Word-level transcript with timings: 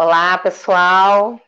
Olá, 0.00 0.38
pessoal. 0.38 1.40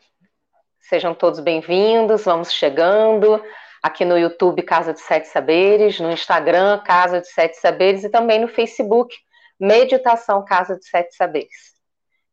Sejam 0.80 1.14
todos 1.14 1.39
bem-vindos. 1.39 2.25
Vamos 2.25 2.53
chegando 2.53 3.41
aqui 3.80 4.05
no 4.05 4.19
YouTube 4.19 4.61
Casa 4.62 4.93
de 4.93 4.99
Sete 4.99 5.29
Saberes, 5.29 6.00
no 6.00 6.11
Instagram 6.11 6.81
Casa 6.81 7.21
de 7.21 7.29
Sete 7.29 7.59
Saberes 7.59 8.03
e 8.03 8.09
também 8.09 8.41
no 8.41 8.49
Facebook 8.49 9.14
Meditação 9.57 10.45
Casa 10.45 10.77
de 10.77 10.85
Sete 10.85 11.14
Saberes. 11.14 11.77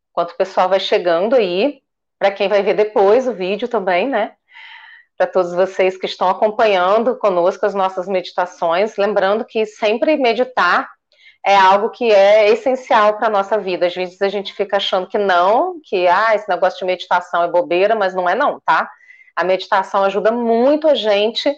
Enquanto 0.09 0.31
o 0.31 0.37
pessoal 0.37 0.67
vai 0.67 0.79
chegando 0.79 1.35
aí, 1.35 1.83
para 2.17 2.31
quem 2.31 2.49
vai 2.49 2.63
ver 2.63 2.73
depois 2.73 3.27
o 3.27 3.33
vídeo 3.33 3.67
também, 3.67 4.09
né? 4.09 4.33
Para 5.15 5.27
todos 5.27 5.53
vocês 5.53 5.97
que 5.97 6.07
estão 6.07 6.27
acompanhando 6.29 7.15
conosco 7.15 7.63
as 7.63 7.75
nossas 7.75 8.07
meditações, 8.07 8.97
lembrando 8.97 9.45
que 9.45 9.67
sempre 9.67 10.17
meditar 10.17 10.89
é 11.45 11.55
algo 11.55 11.89
que 11.89 12.11
é 12.11 12.49
essencial 12.49 13.17
para 13.17 13.27
a 13.27 13.31
nossa 13.31 13.57
vida. 13.57 13.87
Às 13.87 13.95
vezes 13.95 14.21
a 14.21 14.29
gente 14.29 14.53
fica 14.53 14.77
achando 14.77 15.07
que 15.07 15.17
não, 15.17 15.79
que 15.83 16.07
ah, 16.07 16.35
esse 16.35 16.47
negócio 16.49 16.79
de 16.79 16.85
meditação 16.85 17.43
é 17.43 17.47
bobeira, 17.47 17.95
mas 17.95 18.13
não 18.13 18.27
é 18.27 18.35
não, 18.35 18.59
tá? 18.65 18.89
A 19.35 19.43
meditação 19.43 20.03
ajuda 20.03 20.31
muito 20.31 20.87
a 20.87 20.95
gente 20.95 21.53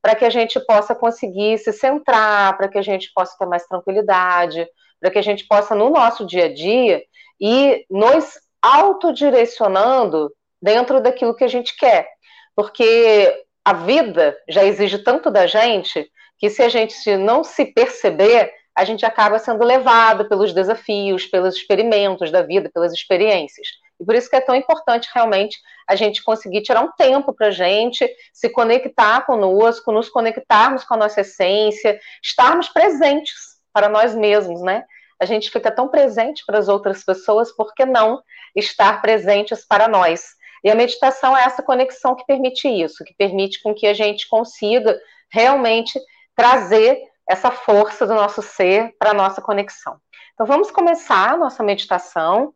para 0.00 0.14
que 0.14 0.24
a 0.24 0.30
gente 0.30 0.60
possa 0.60 0.94
conseguir 0.94 1.58
se 1.58 1.72
centrar, 1.72 2.56
para 2.56 2.68
que 2.68 2.78
a 2.78 2.82
gente 2.82 3.10
possa 3.12 3.36
ter 3.38 3.46
mais 3.46 3.66
tranquilidade, 3.66 4.66
para 5.00 5.10
que 5.10 5.18
a 5.18 5.22
gente 5.22 5.46
possa, 5.46 5.74
no 5.74 5.90
nosso 5.90 6.24
dia 6.24 6.44
a 6.44 6.54
dia, 6.54 7.02
ir 7.40 7.84
nos 7.90 8.38
autodirecionando 8.62 10.32
dentro 10.62 11.00
daquilo 11.00 11.34
que 11.34 11.44
a 11.44 11.48
gente 11.48 11.76
quer. 11.76 12.08
Porque 12.54 13.44
a 13.64 13.72
vida 13.72 14.36
já 14.48 14.64
exige 14.64 14.98
tanto 14.98 15.30
da 15.30 15.46
gente 15.46 16.08
que 16.38 16.48
se 16.50 16.62
a 16.62 16.68
gente 16.68 17.16
não 17.16 17.42
se 17.42 17.66
perceber, 17.66 18.52
a 18.76 18.84
gente 18.84 19.06
acaba 19.06 19.38
sendo 19.38 19.64
levado 19.64 20.28
pelos 20.28 20.52
desafios, 20.52 21.24
pelos 21.24 21.56
experimentos 21.56 22.30
da 22.30 22.42
vida, 22.42 22.70
pelas 22.72 22.92
experiências. 22.92 23.66
E 23.98 24.04
por 24.04 24.14
isso 24.14 24.28
que 24.28 24.36
é 24.36 24.40
tão 24.40 24.54
importante 24.54 25.08
realmente 25.14 25.58
a 25.88 25.96
gente 25.96 26.22
conseguir 26.22 26.60
tirar 26.60 26.82
um 26.82 26.92
tempo 26.92 27.32
para 27.32 27.46
a 27.46 27.50
gente 27.50 28.06
se 28.34 28.50
conectar 28.50 29.24
conosco, 29.24 29.90
nos 29.90 30.10
conectarmos 30.10 30.84
com 30.84 30.92
a 30.92 30.98
nossa 30.98 31.22
essência, 31.22 31.98
estarmos 32.22 32.68
presentes 32.68 33.56
para 33.72 33.88
nós 33.88 34.14
mesmos, 34.14 34.60
né? 34.60 34.84
A 35.18 35.24
gente 35.24 35.50
fica 35.50 35.70
tão 35.70 35.88
presente 35.88 36.44
para 36.44 36.58
as 36.58 36.68
outras 36.68 37.02
pessoas, 37.02 37.50
por 37.50 37.72
que 37.72 37.86
não 37.86 38.22
estar 38.54 39.00
presentes 39.00 39.66
para 39.66 39.88
nós? 39.88 40.26
E 40.62 40.70
a 40.70 40.74
meditação 40.74 41.34
é 41.34 41.44
essa 41.44 41.62
conexão 41.62 42.14
que 42.14 42.26
permite 42.26 42.68
isso, 42.68 43.02
que 43.04 43.14
permite 43.14 43.62
com 43.62 43.74
que 43.74 43.86
a 43.86 43.94
gente 43.94 44.28
consiga 44.28 44.98
realmente 45.30 45.98
trazer 46.34 46.98
essa 47.28 47.50
força 47.50 48.06
do 48.06 48.14
nosso 48.14 48.42
ser 48.42 48.94
para 48.98 49.10
a 49.10 49.14
nossa 49.14 49.40
conexão. 49.40 49.98
Então 50.34 50.46
vamos 50.46 50.70
começar 50.70 51.32
a 51.32 51.36
nossa 51.36 51.62
meditação. 51.62 52.52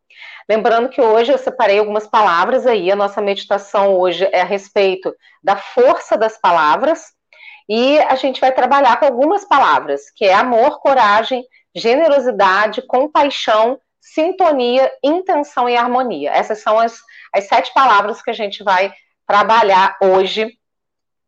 Lembrando 0.48 0.88
que 0.88 1.00
hoje 1.00 1.32
eu 1.32 1.38
separei 1.38 1.78
algumas 1.78 2.06
palavras 2.06 2.66
aí, 2.66 2.90
a 2.90 2.96
nossa 2.96 3.22
meditação 3.22 3.96
hoje 3.96 4.28
é 4.32 4.42
a 4.42 4.44
respeito 4.44 5.14
da 5.42 5.56
força 5.56 6.16
das 6.16 6.38
palavras, 6.38 7.14
e 7.68 8.00
a 8.00 8.16
gente 8.16 8.40
vai 8.40 8.52
trabalhar 8.52 8.98
com 8.98 9.06
algumas 9.06 9.44
palavras, 9.44 10.10
que 10.10 10.24
é 10.24 10.34
amor, 10.34 10.80
coragem, 10.80 11.44
generosidade, 11.74 12.82
compaixão, 12.82 13.78
sintonia, 14.00 14.90
intenção 15.04 15.68
e 15.68 15.76
harmonia. 15.76 16.32
Essas 16.32 16.60
são 16.62 16.78
as, 16.78 16.98
as 17.32 17.46
sete 17.46 17.72
palavras 17.72 18.20
que 18.20 18.30
a 18.30 18.34
gente 18.34 18.64
vai 18.64 18.92
trabalhar 19.24 19.96
hoje 20.02 20.58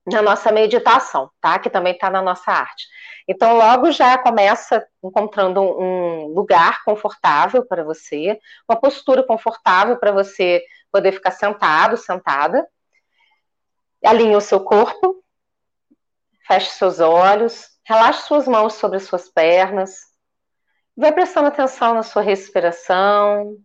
na 0.06 0.20
nossa 0.20 0.50
meditação, 0.50 1.30
tá? 1.40 1.58
Que 1.58 1.70
também 1.70 1.94
está 1.94 2.10
na 2.10 2.20
nossa 2.20 2.50
arte. 2.50 2.86
Então, 3.26 3.56
logo 3.56 3.92
já 3.92 4.18
começa 4.18 4.84
encontrando 5.02 5.60
um 5.60 6.26
lugar 6.26 6.82
confortável 6.84 7.64
para 7.64 7.84
você, 7.84 8.38
uma 8.68 8.78
postura 8.78 9.22
confortável 9.22 9.96
para 9.96 10.10
você 10.10 10.62
poder 10.90 11.12
ficar 11.12 11.30
sentado, 11.30 11.96
sentada. 11.96 12.66
Alinhe 14.04 14.34
o 14.34 14.40
seu 14.40 14.60
corpo, 14.60 15.22
feche 16.46 16.70
seus 16.70 16.98
olhos, 16.98 17.70
relaxe 17.84 18.26
suas 18.26 18.48
mãos 18.48 18.74
sobre 18.74 18.96
as 18.96 19.04
suas 19.04 19.28
pernas. 19.28 20.12
Vai 20.96 21.12
prestando 21.12 21.48
atenção 21.48 21.94
na 21.94 22.02
sua 22.02 22.22
respiração. 22.22 23.56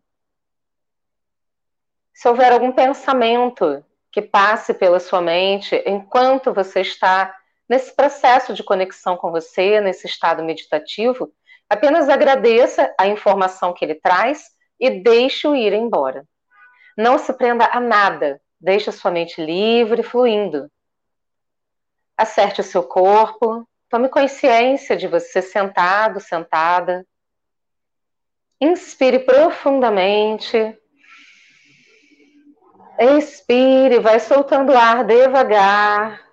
Se 2.14 2.28
houver 2.30 2.52
algum 2.52 2.72
pensamento 2.72 3.84
que 4.18 4.22
passe 4.24 4.74
pela 4.74 5.00
sua 5.00 5.22
mente 5.22 5.76
enquanto 5.86 6.52
você 6.52 6.82
está 6.82 7.36
nesse 7.70 7.96
processo 7.96 8.52
de 8.52 8.64
conexão 8.64 9.16
com 9.16 9.30
você, 9.30 9.80
nesse 9.80 10.08
estado 10.08 10.44
meditativo, 10.44 11.32
apenas 11.70 12.10
agradeça 12.10 12.92
a 13.00 13.06
informação 13.06 13.74
que 13.74 13.86
ele 13.86 13.94
traz 13.94 14.46
e 14.80 14.90
deixe-o 14.90 15.56
ir 15.56 15.72
embora. 15.72 16.26
Não 16.98 17.20
se 17.20 17.32
prenda 17.32 17.70
a 17.72 17.80
nada, 17.80 18.42
deixe 18.60 18.90
a 18.90 18.92
sua 18.92 19.12
mente 19.12 19.40
livre, 19.40 20.02
fluindo. 20.02 20.68
Acerte 22.18 22.62
o 22.62 22.64
seu 22.64 22.82
corpo, 22.82 23.70
tome 23.88 24.10
consciência 24.10 24.98
de 24.98 25.08
você 25.08 25.44
sentado, 25.44 26.20
sentada. 26.20 27.06
Inspire 28.60 29.20
profundamente. 29.20 30.76
Expire, 33.00 34.00
vai 34.00 34.20
soltando 34.20 34.72
o 34.72 34.78
ar 34.78 35.04
devagar. 35.04 36.28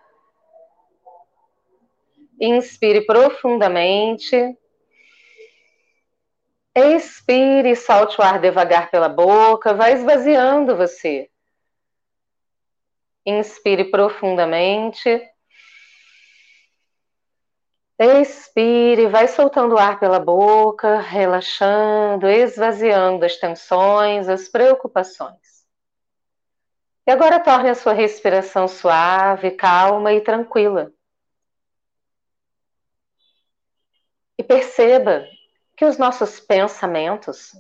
Inspire 2.41 3.05
profundamente. 3.05 4.57
Expire, 6.75 7.77
solte 7.77 8.21
o 8.21 8.25
ar 8.25 8.41
devagar 8.41 8.91
pela 8.91 9.09
boca, 9.09 9.75
vai 9.75 9.93
esvaziando 9.93 10.77
você. 10.77 11.31
Inspire 13.27 13.85
profundamente. 13.91 15.23
Expire, 17.99 19.07
vai 19.07 19.29
soltando 19.29 19.77
o 19.77 19.79
ar 19.79 20.01
pela 20.01 20.19
boca, 20.19 20.99
relaxando, 20.99 22.29
esvaziando 22.29 23.25
as 23.25 23.37
tensões, 23.37 24.29
as 24.29 24.49
preocupações. 24.49 25.54
E 27.07 27.11
agora 27.11 27.39
torne 27.39 27.69
a 27.69 27.75
sua 27.75 27.93
respiração 27.93 28.67
suave, 28.67 29.51
calma 29.51 30.13
e 30.13 30.23
tranquila. 30.23 30.91
E 34.39 34.43
perceba 34.43 35.27
que 35.77 35.85
os 35.85 35.99
nossos 35.99 36.41
pensamentos 36.41 37.53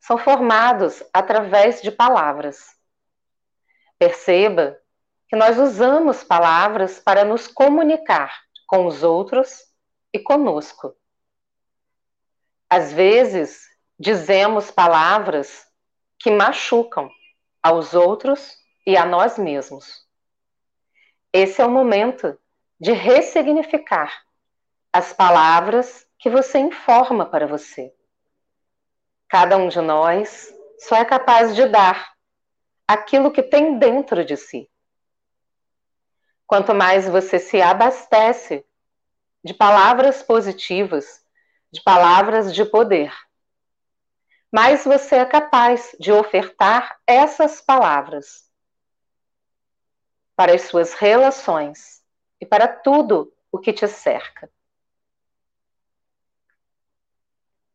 são 0.00 0.18
formados 0.18 1.02
através 1.12 1.80
de 1.80 1.92
palavras. 1.92 2.76
Perceba 3.98 4.76
que 5.28 5.36
nós 5.36 5.58
usamos 5.58 6.24
palavras 6.24 6.98
para 6.98 7.24
nos 7.24 7.46
comunicar 7.46 8.42
com 8.66 8.86
os 8.86 9.04
outros 9.04 9.60
e 10.12 10.18
conosco. 10.18 10.96
Às 12.68 12.92
vezes, 12.92 13.68
dizemos 13.98 14.70
palavras 14.72 15.66
que 16.18 16.30
machucam 16.30 17.08
aos 17.62 17.94
outros 17.94 18.61
e 18.86 18.96
a 18.96 19.04
nós 19.06 19.38
mesmos. 19.38 20.06
Esse 21.32 21.62
é 21.62 21.66
o 21.66 21.70
momento 21.70 22.38
de 22.78 22.92
ressignificar 22.92 24.24
as 24.92 25.12
palavras 25.12 26.06
que 26.18 26.28
você 26.28 26.58
informa 26.58 27.24
para 27.24 27.46
você. 27.46 27.94
Cada 29.28 29.56
um 29.56 29.68
de 29.68 29.80
nós 29.80 30.52
só 30.78 30.96
é 30.96 31.04
capaz 31.04 31.54
de 31.54 31.66
dar 31.66 32.12
aquilo 32.86 33.30
que 33.30 33.42
tem 33.42 33.78
dentro 33.78 34.24
de 34.24 34.36
si. 34.36 34.68
Quanto 36.46 36.74
mais 36.74 37.08
você 37.08 37.38
se 37.38 37.62
abastece 37.62 38.66
de 39.42 39.54
palavras 39.54 40.22
positivas, 40.22 41.24
de 41.72 41.80
palavras 41.82 42.54
de 42.54 42.64
poder, 42.64 43.10
mais 44.52 44.84
você 44.84 45.16
é 45.16 45.24
capaz 45.24 45.96
de 45.98 46.12
ofertar 46.12 47.00
essas 47.06 47.62
palavras 47.62 48.51
para 50.42 50.56
as 50.56 50.62
suas 50.62 50.92
relações 50.94 52.04
e 52.40 52.44
para 52.44 52.66
tudo 52.66 53.32
o 53.52 53.60
que 53.60 53.72
te 53.72 53.86
cerca. 53.86 54.50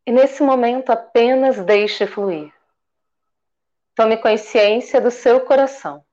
E 0.06 0.12
nesse 0.12 0.44
momento 0.44 0.90
apenas 0.90 1.64
deixe 1.64 2.06
fluir. 2.06 2.54
Tome 3.96 4.18
consciência 4.18 5.00
do 5.00 5.10
seu 5.10 5.46
coração, 5.46 6.06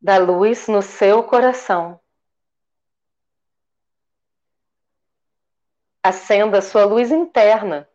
da 0.00 0.18
luz 0.18 0.66
no 0.66 0.82
seu 0.82 1.22
coração. 1.22 2.00
Acenda 6.02 6.58
a 6.58 6.62
sua 6.62 6.84
luz 6.84 7.12
interna, 7.12 7.88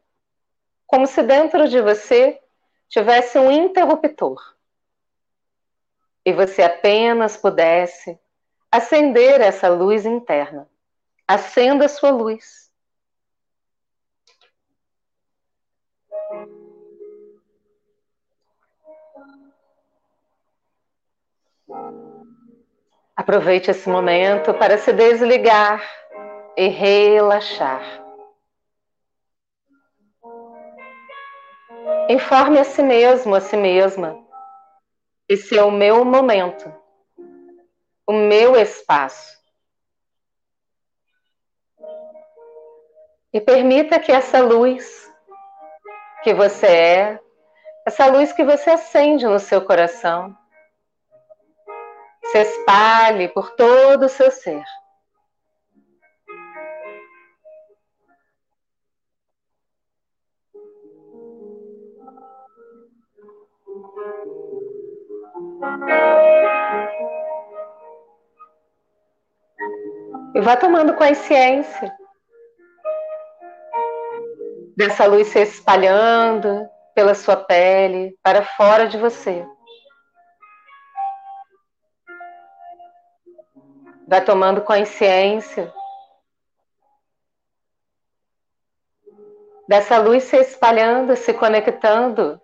como 0.85 1.07
se 1.07 1.21
dentro 1.23 1.67
de 1.67 1.81
você 1.81 2.41
tivesse 2.88 3.38
um 3.38 3.51
interruptor 3.51 4.56
e 6.27 6.33
você 6.33 6.62
apenas 6.62 7.38
pudesse 7.38 8.19
acender 8.69 9.39
essa 9.39 9.69
luz 9.69 10.06
interna. 10.06 10.69
Acenda 11.25 11.85
a 11.85 11.88
sua 11.88 12.09
luz. 12.09 12.69
Aproveite 23.15 23.71
esse 23.71 23.88
momento 23.88 24.53
para 24.53 24.77
se 24.77 24.91
desligar 24.91 25.81
e 26.57 26.68
relaxar. 26.68 28.03
Informe 32.09 32.59
a 32.59 32.65
si 32.65 32.83
mesmo, 32.83 33.33
a 33.33 33.39
si 33.39 33.56
mesma 33.56 34.26
esse 35.29 35.57
é 35.57 35.63
o 35.63 35.71
meu 35.71 36.06
momento, 36.06 36.74
o 38.06 38.13
meu 38.13 38.56
espaço. 38.56 39.38
E 43.33 43.41
permita 43.41 44.00
que 44.00 44.12
essa 44.12 44.41
luz 44.41 45.12
que 46.24 46.33
você 46.33 46.68
é, 46.68 47.19
essa 47.85 48.06
luz 48.07 48.31
que 48.33 48.44
você 48.44 48.69
acende 48.69 49.25
no 49.25 49.39
seu 49.39 49.62
coração, 49.62 50.35
se 52.31 52.38
espalhe 52.39 53.27
por 53.30 53.51
todo 53.56 54.06
o 54.06 54.09
seu 54.09 54.31
ser. 54.31 54.63
E 70.36 70.42
vá 70.42 70.56
tomando 70.56 70.94
consciência 70.94 71.92
dessa 74.75 75.07
luz 75.07 75.27
se 75.30 75.39
espalhando 75.39 76.69
pela 76.94 77.15
sua 77.15 77.36
pele 77.36 78.15
para 78.21 78.44
fora 78.44 78.88
de 78.88 78.98
você. 78.98 79.48
Vai 84.07 84.24
tomando 84.24 84.62
consciência 84.62 85.74
dessa 89.68 89.98
luz 89.98 90.24
se 90.24 90.38
espalhando, 90.38 91.15
se 91.15 91.33
conectando 91.33 92.39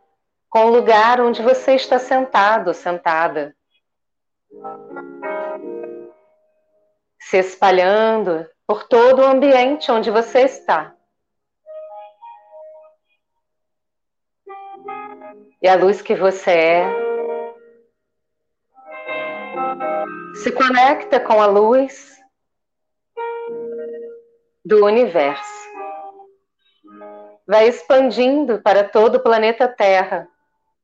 com 0.53 0.65
o 0.65 0.69
lugar 0.69 1.19
onde 1.19 1.41
você 1.41 1.73
está 1.73 1.97
sentado, 1.97 2.75
sentada. 2.75 3.55
Se 7.19 7.39
espalhando 7.39 8.47
por 8.67 8.87
todo 8.87 9.23
o 9.23 9.25
ambiente 9.25 9.91
onde 9.91 10.11
você 10.11 10.41
está. 10.41 10.95
E 15.59 15.67
a 15.67 15.73
luz 15.73 16.03
que 16.03 16.13
você 16.13 16.51
é 16.51 16.85
se 20.35 20.51
conecta 20.51 21.19
com 21.19 21.41
a 21.41 21.47
luz 21.47 22.15
do 24.63 24.85
universo. 24.85 25.63
Vai 27.47 27.67
expandindo 27.67 28.61
para 28.61 28.83
todo 28.83 29.15
o 29.15 29.23
planeta 29.23 29.67
Terra, 29.67 30.29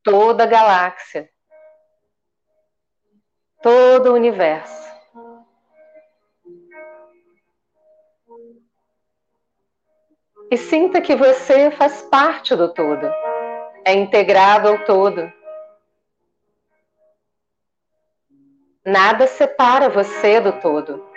toda 0.03 0.43
a 0.43 0.47
galáxia, 0.47 1.29
todo 3.61 4.11
o 4.11 4.13
universo. 4.13 4.89
E 10.51 10.57
sinta 10.57 10.99
que 10.99 11.15
você 11.15 11.69
faz 11.69 12.01
parte 12.03 12.55
do 12.55 12.73
todo, 12.73 13.05
é 13.85 13.93
integrado 13.93 14.67
ao 14.67 14.83
todo. 14.83 15.31
Nada 18.83 19.27
separa 19.27 19.89
você 19.89 20.41
do 20.41 20.53
todo. 20.59 21.08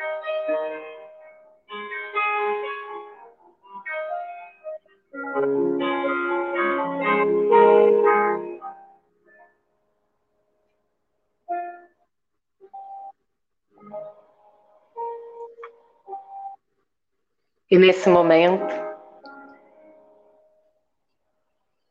E 17.73 17.79
nesse 17.79 18.07
momento, 18.07 18.67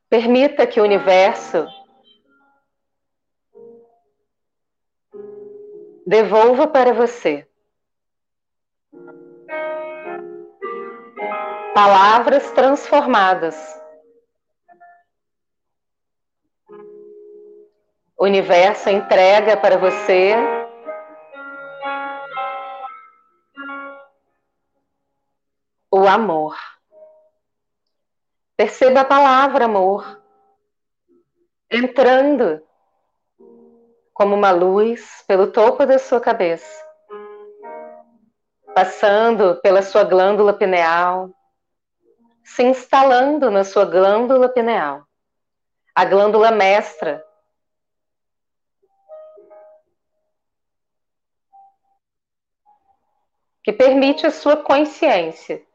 permita 0.08 0.68
que 0.68 0.80
o 0.80 0.84
universo 0.84 1.66
devolva 6.06 6.68
para 6.68 6.94
você. 6.94 7.50
Palavras 11.74 12.52
transformadas. 12.52 13.56
O 18.16 18.26
universo 18.26 18.88
entrega 18.88 19.58
para 19.58 19.80
você 19.80 20.61
amor. 26.14 26.58
Perceba 28.58 29.02
a 29.02 29.06
palavra 29.06 29.66
amor 29.66 30.22
entrando 31.70 32.62
como 34.14 34.36
uma 34.36 34.52
luz 34.52 35.24
pelo 35.26 35.52
topo 35.52 35.86
da 35.86 35.98
sua 35.98 36.20
cabeça, 36.20 36.86
passando 38.76 39.56
pela 39.62 39.82
sua 39.82 40.04
glândula 40.04 40.54
pineal, 40.54 41.30
se 42.44 42.64
instalando 42.64 43.50
na 43.50 43.64
sua 43.64 43.86
glândula 43.86 44.50
pineal, 44.50 45.08
a 45.96 46.04
glândula 46.04 46.52
mestra. 46.52 47.26
Que 53.64 53.72
permite 53.72 54.26
a 54.26 54.32
sua 54.32 54.58
consciência 54.58 55.66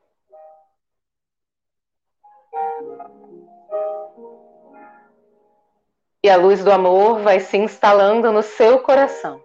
e 6.27 6.29
a 6.29 6.37
luz 6.37 6.65
do 6.65 6.73
amor 6.73 7.21
vai 7.21 7.39
se 7.39 7.57
instalando 7.57 8.33
no 8.33 8.43
seu 8.43 8.81
coração. 8.81 9.41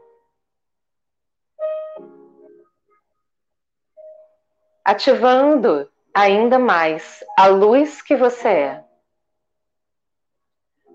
Ativando 4.84 5.88
ainda 6.12 6.58
mais 6.58 7.24
a 7.38 7.46
luz 7.46 8.02
que 8.02 8.16
você 8.16 8.48
é. 8.48 8.84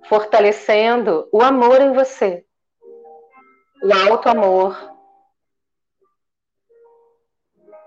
Fortalecendo 0.09 1.29
o 1.31 1.41
amor 1.41 1.81
em 1.81 1.93
você. 1.93 2.45
O 3.81 4.11
alto 4.11 4.29
amor. 4.29 4.77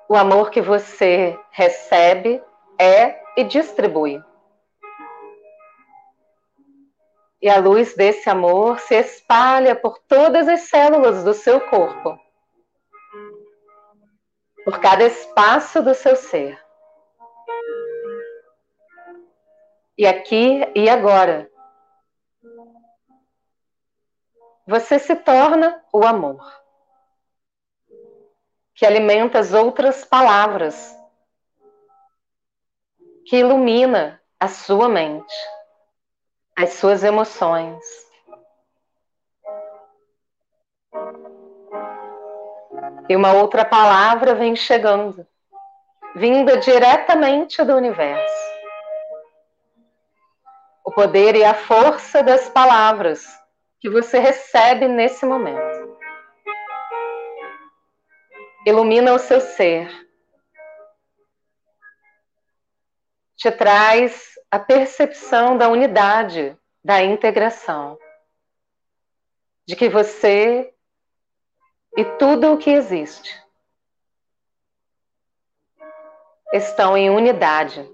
O 0.07 0.15
amor 0.15 0.51
que 0.51 0.61
você 0.61 1.37
recebe, 1.51 2.41
é 2.79 3.21
e 3.35 3.43
distribui. 3.43 4.23
E 7.41 7.49
a 7.49 7.57
luz 7.57 7.95
desse 7.95 8.29
amor 8.29 8.79
se 8.79 8.95
espalha 8.95 9.73
por 9.73 9.97
todas 9.99 10.47
as 10.47 10.61
células 10.61 11.23
do 11.23 11.33
seu 11.33 11.61
corpo, 11.69 12.19
por 14.65 14.79
cada 14.81 15.05
espaço 15.05 15.81
do 15.81 15.93
seu 15.93 16.17
ser. 16.17 16.61
E 19.97 20.05
aqui 20.05 20.69
e 20.75 20.89
agora, 20.89 21.49
você 24.67 24.99
se 24.99 25.15
torna 25.15 25.81
o 25.93 26.05
amor, 26.05 26.45
que 28.75 28.85
alimenta 28.85 29.39
as 29.39 29.53
outras 29.53 30.03
palavras, 30.03 30.93
que 33.25 33.37
ilumina 33.37 34.21
a 34.37 34.47
sua 34.49 34.89
mente 34.89 35.35
as 36.61 36.73
suas 36.73 37.05
emoções. 37.05 37.81
E 43.07 43.15
uma 43.15 43.31
outra 43.31 43.63
palavra 43.63 44.35
vem 44.35 44.57
chegando, 44.57 45.25
vinda 46.15 46.57
diretamente 46.57 47.63
do 47.63 47.73
universo. 47.77 48.49
O 50.83 50.91
poder 50.91 51.33
e 51.37 51.45
a 51.45 51.53
força 51.53 52.21
das 52.21 52.49
palavras 52.49 53.25
que 53.79 53.89
você 53.89 54.19
recebe 54.19 54.85
nesse 54.85 55.25
momento. 55.25 55.97
Ilumina 58.65 59.13
o 59.13 59.19
seu 59.19 59.39
ser. 59.39 60.08
Te 63.39 63.49
traz 63.51 64.37
a 64.51 64.59
percepção 64.59 65.57
da 65.57 65.69
unidade, 65.69 66.57
da 66.83 67.01
integração, 67.01 67.97
de 69.65 69.77
que 69.77 69.87
você 69.87 70.73
e 71.95 72.03
tudo 72.03 72.51
o 72.51 72.57
que 72.57 72.69
existe 72.69 73.41
estão 76.51 76.97
em 76.97 77.09
unidade. 77.09 77.89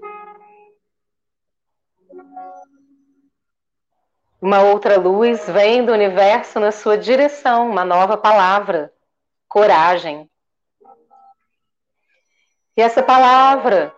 Uma 4.41 4.63
outra 4.63 4.99
luz 4.99 5.47
vem 5.47 5.85
do 5.85 5.91
universo 5.91 6.59
na 6.59 6.71
sua 6.71 6.97
direção, 6.97 7.69
uma 7.69 7.85
nova 7.85 8.17
palavra, 8.17 8.91
coragem. 9.47 10.27
E 12.75 12.81
essa 12.81 13.03
palavra, 13.03 13.94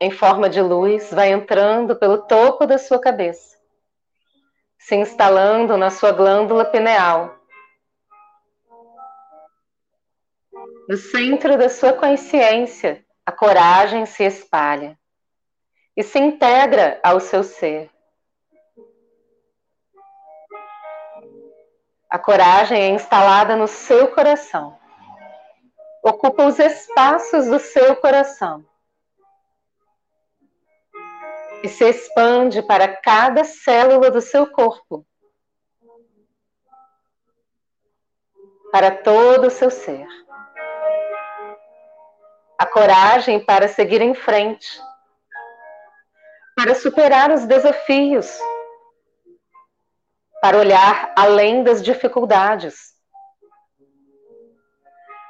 em 0.00 0.10
forma 0.10 0.48
de 0.48 0.62
luz, 0.62 1.10
vai 1.12 1.30
entrando 1.30 1.94
pelo 1.94 2.18
topo 2.22 2.66
da 2.66 2.78
sua 2.78 2.98
cabeça, 2.98 3.58
se 4.78 4.96
instalando 4.96 5.76
na 5.76 5.90
sua 5.90 6.10
glândula 6.10 6.64
pineal. 6.64 7.36
No 10.88 10.96
centro 10.96 11.58
da 11.58 11.68
sua 11.68 11.92
consciência, 11.92 13.04
a 13.26 13.30
coragem 13.30 14.06
se 14.06 14.24
espalha 14.24 14.98
e 15.94 16.02
se 16.02 16.18
integra 16.18 16.98
ao 17.04 17.20
seu 17.20 17.44
ser. 17.44 17.90
A 22.08 22.18
coragem 22.18 22.80
é 22.80 22.88
instalada 22.88 23.54
no 23.54 23.68
seu 23.68 24.08
coração. 24.08 24.76
Ocupa 26.02 26.46
os 26.46 26.58
espaços 26.58 27.46
do 27.46 27.60
seu 27.60 27.94
coração. 27.96 28.64
E 31.62 31.68
se 31.68 31.84
expande 31.84 32.62
para 32.62 32.88
cada 32.88 33.44
célula 33.44 34.10
do 34.10 34.20
seu 34.20 34.46
corpo. 34.46 35.06
Para 38.72 38.90
todo 38.90 39.48
o 39.48 39.50
seu 39.50 39.70
ser. 39.70 40.06
A 42.58 42.66
coragem 42.66 43.44
para 43.44 43.68
seguir 43.68 44.00
em 44.00 44.14
frente. 44.14 44.80
Para 46.56 46.74
superar 46.74 47.30
os 47.30 47.44
desafios 47.46 48.38
para 50.40 50.56
olhar 50.56 51.12
além 51.14 51.62
das 51.62 51.82
dificuldades, 51.82 52.94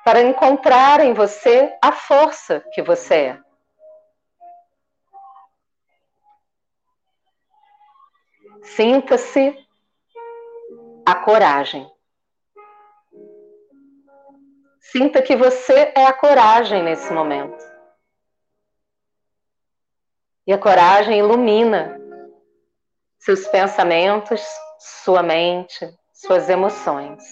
para 0.05 0.23
encontrar 0.23 1.01
em 1.01 1.13
você 1.13 1.77
a 1.83 1.93
força 1.93 2.65
que 2.73 2.81
você 2.81 3.15
é. 3.15 3.50
Sinta-se 8.63 9.57
a 11.05 11.15
coragem. 11.15 11.91
Sinta 14.81 15.23
que 15.23 15.37
você 15.37 15.93
é 15.95 16.07
a 16.07 16.13
coragem 16.13 16.83
nesse 16.83 17.13
momento. 17.13 17.65
E 20.47 20.53
a 20.53 20.59
coragem 20.59 21.19
ilumina 21.19 22.01
seus 23.19 23.47
pensamentos, 23.49 24.43
sua 24.79 25.23
mente, 25.23 25.89
suas 26.13 26.49
emoções. 26.49 27.23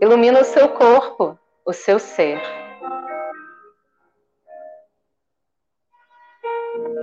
Ilumina 0.00 0.40
o 0.40 0.44
seu 0.44 0.70
corpo, 0.70 1.38
o 1.66 1.72
seu 1.72 1.98
ser. 1.98 2.40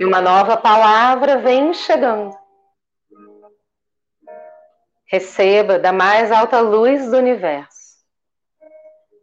E 0.00 0.04
uma 0.04 0.20
nova 0.20 0.56
palavra 0.56 1.38
vem 1.38 1.72
chegando. 1.74 2.47
Receba 5.10 5.78
da 5.78 5.92
mais 5.92 6.30
alta 6.30 6.60
luz 6.60 7.10
do 7.10 7.16
universo 7.16 7.78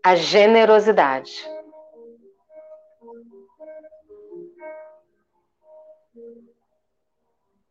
a 0.06 0.16
generosidade. 0.16 1.34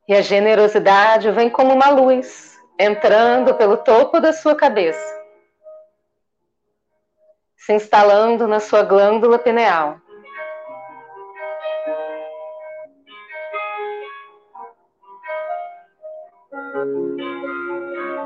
E 0.08 0.14
a 0.16 0.20
generosidade 0.20 1.30
vem 1.30 1.48
como 1.48 1.72
uma 1.72 1.90
luz, 1.90 2.58
entrando 2.76 3.54
pelo 3.54 3.76
topo 3.76 4.18
da 4.18 4.32
sua 4.32 4.56
cabeça, 4.56 5.22
se 7.56 7.72
instalando 7.72 8.48
na 8.48 8.58
sua 8.58 8.82
glândula 8.82 9.38
pineal. 9.38 10.00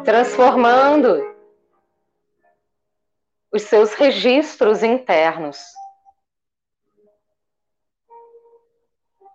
Transformando 0.08 1.36
os 3.52 3.60
seus 3.60 3.92
registros 3.92 4.82
internos. 4.82 5.62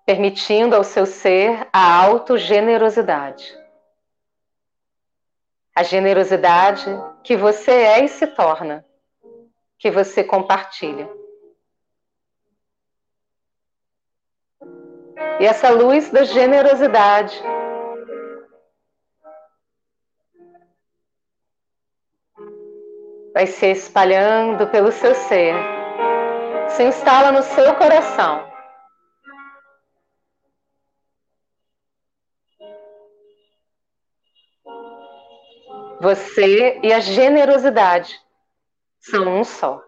permitindo 0.04 0.76
ao 0.76 0.84
seu 0.84 1.06
ser 1.06 1.70
a 1.72 2.04
autogenerosidade. 2.04 3.56
A 5.76 5.84
generosidade 5.84 6.88
que 7.24 7.38
você 7.38 7.72
é 7.72 8.04
e 8.04 8.10
se 8.10 8.26
torna, 8.26 8.84
que 9.78 9.92
você 9.92 10.24
compartilha. 10.24 11.08
E 15.40 15.46
essa 15.46 15.70
luz 15.70 16.10
da 16.10 16.24
generosidade 16.24 17.40
vai 23.34 23.48
se 23.48 23.66
espalhando 23.72 24.68
pelo 24.68 24.92
seu 24.92 25.16
ser, 25.16 25.56
se 26.70 26.84
instala 26.84 27.32
no 27.32 27.42
seu 27.42 27.76
coração. 27.76 28.52
Você 36.00 36.80
e 36.84 36.94
a 36.94 37.00
generosidade 37.00 38.22
são 39.00 39.40
um 39.40 39.44
só. 39.44 39.82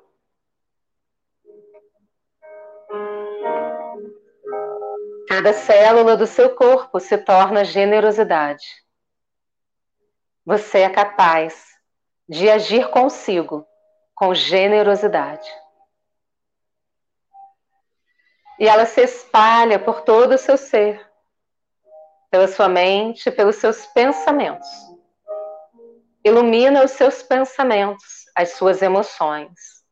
Cada 5.27 5.51
célula 5.51 6.15
do 6.15 6.25
seu 6.25 6.55
corpo 6.55 6.99
se 6.99 7.17
torna 7.17 7.65
generosidade. 7.65 8.65
Você 10.45 10.79
é 10.79 10.89
capaz 10.89 11.74
de 12.27 12.49
agir 12.49 12.89
consigo 12.89 13.67
com 14.13 14.33
generosidade. 14.33 15.49
E 18.57 18.67
ela 18.67 18.85
se 18.85 19.01
espalha 19.01 19.77
por 19.77 20.01
todo 20.01 20.35
o 20.35 20.37
seu 20.37 20.57
ser, 20.57 21.05
pela 22.31 22.47
sua 22.47 22.69
mente, 22.69 23.29
pelos 23.29 23.57
seus 23.57 23.85
pensamentos. 23.87 24.67
Ilumina 26.23 26.83
os 26.83 26.91
seus 26.91 27.21
pensamentos, 27.21 28.25
as 28.35 28.51
suas 28.51 28.81
emoções. 28.81 29.83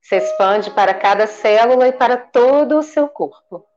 Se 0.00 0.16
expande 0.16 0.70
para 0.70 0.94
cada 0.94 1.26
célula 1.26 1.88
e 1.88 1.92
para 1.92 2.16
todo 2.16 2.78
o 2.78 2.82
seu 2.82 3.06
corpo. 3.06 3.67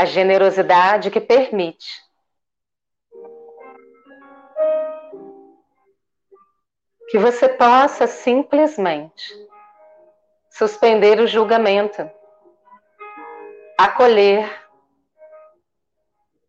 A 0.00 0.06
generosidade 0.06 1.10
que 1.10 1.20
permite 1.20 2.02
que 7.10 7.18
você 7.18 7.46
possa 7.50 8.06
simplesmente 8.06 9.30
suspender 10.50 11.20
o 11.20 11.26
julgamento 11.26 12.10
acolher, 13.76 14.50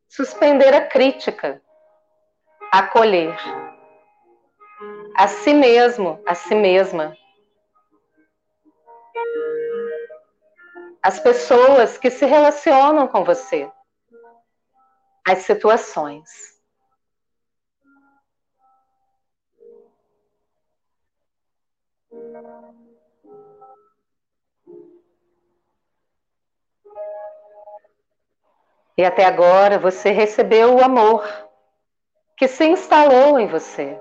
suspender 0.08 0.74
a 0.74 0.88
crítica, 0.88 1.62
acolher 2.72 3.36
a 5.18 5.28
si 5.28 5.54
mesmo, 5.54 6.24
a 6.26 6.34
si 6.36 6.56
mesma. 6.56 7.18
As 11.04 11.20
pessoas 11.20 11.98
que 11.98 12.12
se 12.12 12.26
relacionam 12.26 13.08
com 13.08 13.24
você, 13.24 13.72
as 15.28 15.40
situações. 15.40 16.52
E 28.98 29.04
até 29.04 29.26
agora 29.26 29.80
você 29.80 30.12
recebeu 30.12 30.76
o 30.76 30.84
amor 30.84 31.28
que 32.38 32.48
se 32.48 32.66
instalou 32.66 33.40
em 33.40 33.48
você, 33.48 34.00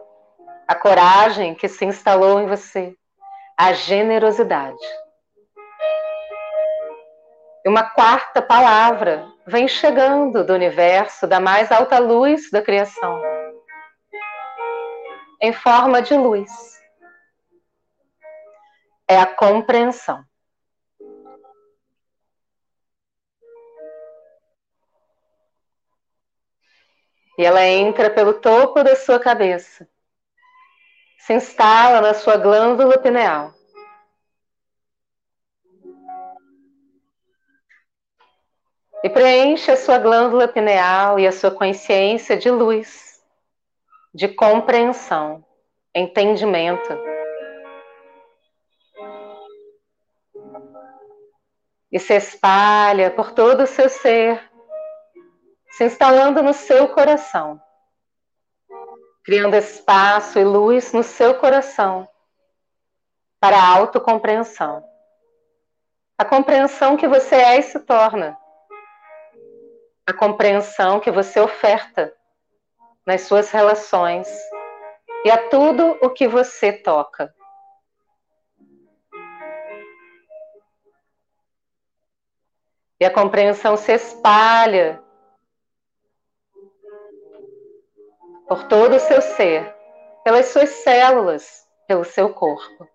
a 0.68 0.74
coragem 0.74 1.54
que 1.54 1.68
se 1.68 1.86
instalou 1.86 2.40
em 2.40 2.46
você, 2.46 2.94
a 3.56 3.72
generosidade. 3.72 4.76
E 7.64 7.68
uma 7.68 7.90
quarta 7.90 8.40
palavra 8.40 9.30
vem 9.46 9.68
chegando 9.68 10.42
do 10.42 10.54
universo, 10.54 11.26
da 11.26 11.38
mais 11.38 11.70
alta 11.70 11.98
luz 11.98 12.50
da 12.50 12.62
criação, 12.62 13.20
em 15.42 15.52
forma 15.52 16.00
de 16.00 16.14
luz. 16.14 16.50
É 19.06 19.18
a 19.18 19.26
compreensão. 19.26 20.24
E 27.36 27.44
ela 27.44 27.64
entra 27.64 28.10
pelo 28.10 28.34
topo 28.34 28.82
da 28.82 28.94
sua 28.96 29.18
cabeça, 29.18 29.88
se 31.18 31.34
instala 31.34 32.00
na 32.00 32.14
sua 32.14 32.36
glândula 32.36 32.98
pineal. 32.98 33.59
E 39.02 39.08
preenche 39.08 39.70
a 39.70 39.76
sua 39.76 39.98
glândula 39.98 40.46
pineal 40.46 41.18
e 41.18 41.26
a 41.26 41.32
sua 41.32 41.50
consciência 41.50 42.36
de 42.36 42.50
luz, 42.50 43.22
de 44.12 44.28
compreensão, 44.28 45.42
entendimento. 45.94 46.88
E 51.90 51.98
se 51.98 52.14
espalha 52.14 53.10
por 53.10 53.32
todo 53.32 53.62
o 53.62 53.66
seu 53.66 53.88
ser, 53.88 54.50
se 55.70 55.84
instalando 55.84 56.42
no 56.42 56.52
seu 56.52 56.88
coração, 56.88 57.60
criando 59.24 59.56
espaço 59.56 60.38
e 60.38 60.44
luz 60.44 60.92
no 60.92 61.02
seu 61.02 61.34
coração 61.36 62.06
para 63.40 63.56
a 63.56 63.66
autocompreensão. 63.66 64.84
A 66.18 66.24
compreensão 66.24 66.98
que 66.98 67.08
você 67.08 67.34
é 67.34 67.58
e 67.58 67.62
se 67.62 67.80
torna. 67.80 68.36
A 70.10 70.12
compreensão 70.12 70.98
que 70.98 71.08
você 71.08 71.38
oferta 71.38 72.12
nas 73.06 73.20
suas 73.20 73.48
relações 73.52 74.26
e 75.24 75.30
a 75.30 75.48
tudo 75.48 75.96
o 76.02 76.10
que 76.10 76.26
você 76.26 76.72
toca. 76.72 77.32
E 82.98 83.04
a 83.04 83.10
compreensão 83.12 83.76
se 83.76 83.92
espalha 83.92 85.00
por 88.48 88.64
todo 88.64 88.96
o 88.96 89.00
seu 89.00 89.22
ser, 89.22 89.72
pelas 90.24 90.46
suas 90.46 90.70
células, 90.70 91.68
pelo 91.86 92.04
seu 92.04 92.34
corpo. 92.34 92.88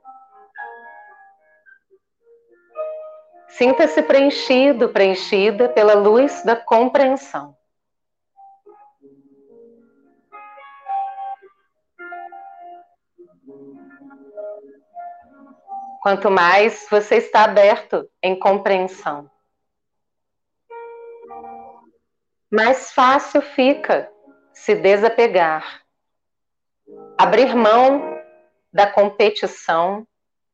Sinta-se 3.58 4.04
preenchido, 4.04 4.90
preenchida 4.90 5.70
pela 5.70 5.94
luz 5.94 6.44
da 6.44 6.58
compreensão. 6.58 7.56
Quanto 16.02 16.30
mais 16.30 16.86
você 16.92 17.16
está 17.16 17.46
aberto 17.46 18.10
em 18.22 18.38
compreensão, 18.38 19.32
mais 22.52 22.92
fácil 22.92 23.42
fica 23.42 24.12
se 24.54 24.76
desapegar, 24.76 25.82
abrir 27.18 27.56
mão 27.56 28.20
da 28.74 28.86
competição, 28.86 30.06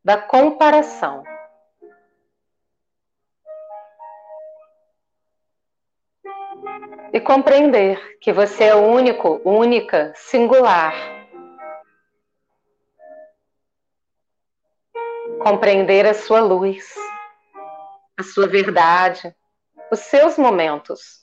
da 0.06 0.22
comparação. 0.22 1.24
E 7.14 7.20
compreender 7.20 8.18
que 8.20 8.32
você 8.32 8.66
é 8.66 8.76
único, 8.76 9.42
única, 9.44 10.14
singular. 10.16 10.94
Compreender 15.44 16.06
a 16.06 16.14
sua 16.14 16.40
luz, 16.40 16.94
a 18.18 18.24
sua 18.24 18.48
verdade, 18.48 19.36
os 19.92 20.00
seus 20.00 20.38
momentos 20.38 21.22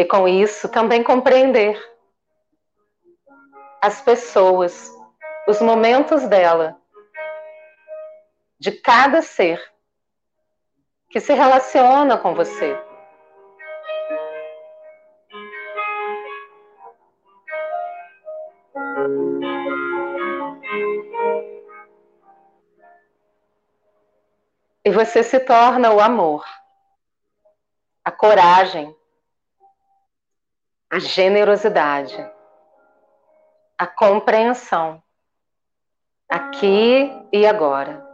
E 0.00 0.04
com 0.06 0.26
isso 0.26 0.66
também 0.66 1.02
compreender 1.02 1.78
as 3.82 4.00
pessoas, 4.00 4.90
os 5.46 5.60
momentos 5.60 6.26
dela, 6.26 6.79
de 8.60 8.72
cada 8.72 9.22
ser 9.22 9.58
que 11.08 11.18
se 11.18 11.32
relaciona 11.32 12.18
com 12.18 12.34
você. 12.34 12.78
E 24.84 24.90
você 24.90 25.22
se 25.22 25.40
torna 25.40 25.92
o 25.92 26.00
amor, 26.00 26.44
a 28.04 28.10
coragem, 28.10 28.94
a 30.90 30.98
generosidade, 30.98 32.16
a 33.78 33.86
compreensão, 33.86 35.02
aqui 36.28 37.10
e 37.32 37.46
agora. 37.46 38.09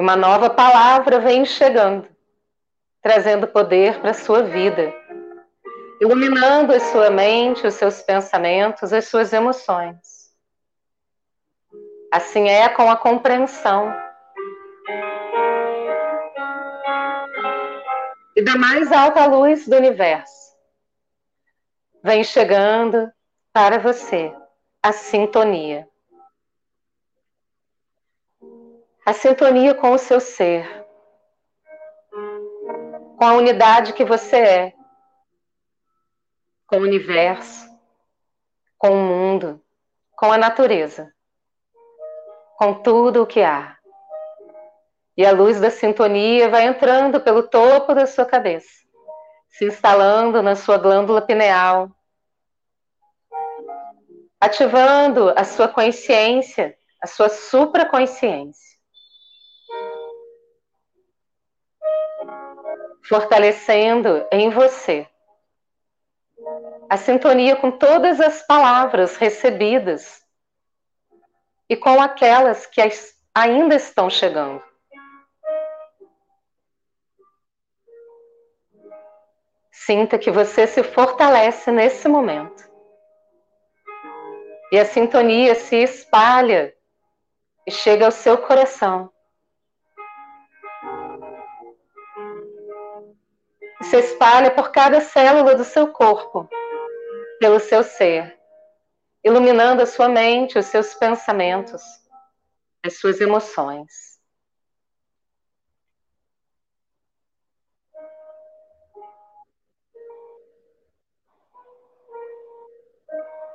Uma 0.00 0.16
nova 0.16 0.48
palavra 0.48 1.20
vem 1.20 1.44
chegando, 1.44 2.08
trazendo 3.02 3.46
poder 3.46 4.00
para 4.00 4.12
a 4.12 4.14
sua 4.14 4.44
vida, 4.44 4.90
iluminando 6.00 6.72
a 6.72 6.80
sua 6.80 7.10
mente, 7.10 7.66
os 7.66 7.74
seus 7.74 8.00
pensamentos, 8.00 8.94
as 8.94 9.04
suas 9.08 9.30
emoções. 9.30 10.34
Assim 12.10 12.48
é 12.48 12.66
com 12.70 12.90
a 12.90 12.96
compreensão. 12.96 13.94
E 18.34 18.42
da 18.42 18.56
mais 18.56 18.90
alta 18.90 19.26
luz 19.26 19.68
do 19.68 19.76
universo 19.76 20.56
vem 22.02 22.24
chegando 22.24 23.12
para 23.52 23.78
você 23.78 24.34
a 24.82 24.92
sintonia. 24.92 25.86
A 29.10 29.12
sintonia 29.12 29.74
com 29.74 29.90
o 29.90 29.98
seu 29.98 30.20
ser, 30.20 30.86
com 33.18 33.24
a 33.24 33.32
unidade 33.32 33.92
que 33.92 34.04
você 34.04 34.36
é, 34.36 34.72
com 36.64 36.76
o 36.76 36.82
universo, 36.82 37.68
com 38.78 38.90
o 38.90 39.02
mundo, 39.02 39.60
com 40.12 40.30
a 40.30 40.38
natureza, 40.38 41.12
com 42.56 42.72
tudo 42.72 43.24
o 43.24 43.26
que 43.26 43.42
há. 43.42 43.76
E 45.16 45.26
a 45.26 45.32
luz 45.32 45.60
da 45.60 45.70
sintonia 45.72 46.48
vai 46.48 46.68
entrando 46.68 47.20
pelo 47.20 47.42
topo 47.42 47.92
da 47.92 48.06
sua 48.06 48.24
cabeça 48.24 48.78
se 49.48 49.64
instalando 49.64 50.40
na 50.40 50.54
sua 50.54 50.78
glândula 50.78 51.20
pineal, 51.20 51.90
ativando 54.40 55.30
a 55.36 55.42
sua 55.42 55.66
consciência, 55.66 56.78
a 57.02 57.08
sua 57.08 57.28
supraconsciência. 57.28 58.70
Fortalecendo 63.02 64.26
em 64.30 64.50
você 64.50 65.08
a 66.88 66.96
sintonia 66.96 67.54
com 67.54 67.70
todas 67.70 68.20
as 68.20 68.44
palavras 68.46 69.16
recebidas 69.16 70.24
e 71.68 71.76
com 71.76 72.02
aquelas 72.02 72.66
que 72.66 72.80
ainda 73.32 73.76
estão 73.76 74.10
chegando. 74.10 74.60
Sinta 79.70 80.18
que 80.18 80.32
você 80.32 80.66
se 80.66 80.82
fortalece 80.82 81.70
nesse 81.70 82.08
momento. 82.08 82.68
E 84.72 84.78
a 84.78 84.84
sintonia 84.84 85.54
se 85.54 85.76
espalha 85.76 86.74
e 87.66 87.70
chega 87.70 88.04
ao 88.04 88.12
seu 88.12 88.36
coração. 88.38 89.12
Se 93.90 93.96
espalha 93.96 94.52
por 94.52 94.70
cada 94.70 95.00
célula 95.00 95.56
do 95.56 95.64
seu 95.64 95.88
corpo, 95.88 96.48
pelo 97.40 97.58
seu 97.58 97.82
ser, 97.82 98.38
iluminando 99.24 99.82
a 99.82 99.86
sua 99.86 100.08
mente, 100.08 100.56
os 100.56 100.66
seus 100.66 100.94
pensamentos, 100.94 101.82
as 102.86 103.00
suas 103.00 103.20
emoções. 103.20 103.90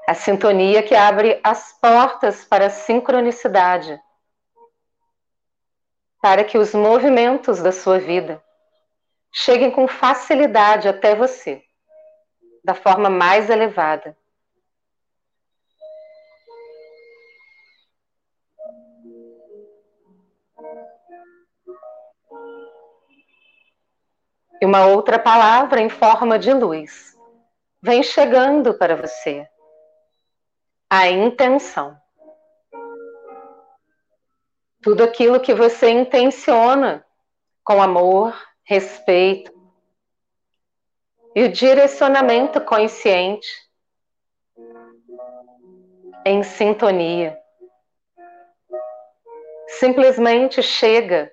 A 0.06 0.14
sintonia 0.14 0.84
que 0.84 0.94
abre 0.94 1.40
as 1.46 1.72
portas 1.80 2.44
para 2.44 2.66
a 2.66 2.70
sincronicidade, 2.70 3.98
para 6.22 6.44
que 6.44 6.58
os 6.58 6.74
movimentos 6.74 7.62
da 7.62 7.72
sua 7.72 8.00
vida 8.00 8.45
cheguem 9.38 9.70
com 9.70 9.86
facilidade 9.86 10.88
até 10.88 11.14
você, 11.14 11.62
da 12.64 12.74
forma 12.74 13.10
mais 13.10 13.50
elevada. 13.50 14.18
E 24.62 24.66
uma 24.66 24.86
outra 24.88 25.20
palavra 25.20 25.82
em 25.82 25.90
forma 25.90 26.40
de 26.40 26.54
luz 26.54 27.14
vem 27.82 28.02
chegando 28.02 28.74
para 28.74 28.96
você. 28.96 29.46
A 30.90 31.10
intenção. 31.10 32.00
Tudo 34.82 35.04
aquilo 35.04 35.42
que 35.42 35.54
você 35.54 35.90
intenciona 35.90 37.06
com 37.66 37.82
amor, 37.82 38.34
respeito 38.66 39.54
e 41.36 41.44
o 41.44 41.52
direcionamento 41.52 42.60
consciente 42.62 43.48
em 46.26 46.42
sintonia. 46.42 47.40
Simplesmente 49.68 50.64
chega 50.64 51.32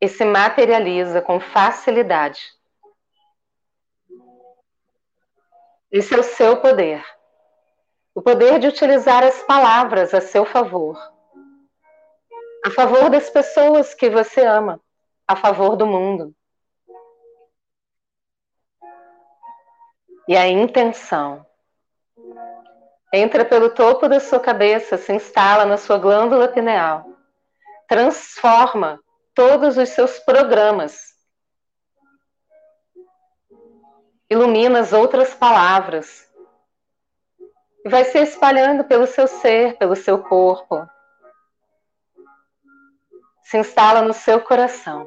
e 0.00 0.08
se 0.08 0.24
materializa 0.24 1.22
com 1.22 1.38
facilidade. 1.38 2.40
Esse 5.90 6.14
é 6.14 6.18
o 6.18 6.22
seu 6.22 6.56
poder. 6.56 7.04
O 8.14 8.22
poder 8.22 8.58
de 8.58 8.66
utilizar 8.66 9.22
as 9.22 9.42
palavras 9.42 10.12
a 10.12 10.20
seu 10.20 10.44
favor. 10.44 11.11
A 12.64 12.70
favor 12.70 13.10
das 13.10 13.28
pessoas 13.28 13.94
que 13.94 14.08
você 14.08 14.42
ama. 14.42 14.80
A 15.26 15.34
favor 15.34 15.76
do 15.76 15.86
mundo. 15.86 16.34
E 20.28 20.36
a 20.36 20.48
intenção 20.48 21.44
entra 23.12 23.44
pelo 23.44 23.70
topo 23.70 24.08
da 24.08 24.18
sua 24.18 24.40
cabeça, 24.40 24.96
se 24.96 25.12
instala 25.12 25.66
na 25.66 25.76
sua 25.76 25.98
glândula 25.98 26.48
pineal, 26.48 27.06
transforma 27.86 28.98
todos 29.34 29.76
os 29.76 29.90
seus 29.90 30.18
programas. 30.20 31.12
Ilumina 34.30 34.80
as 34.80 34.94
outras 34.94 35.34
palavras. 35.34 36.26
E 37.84 37.88
vai 37.90 38.04
se 38.04 38.18
espalhando 38.18 38.84
pelo 38.84 39.06
seu 39.06 39.26
ser, 39.26 39.76
pelo 39.76 39.94
seu 39.94 40.22
corpo. 40.22 40.88
Se 43.52 43.58
instala 43.58 44.00
no 44.00 44.14
seu 44.14 44.40
coração. 44.40 45.06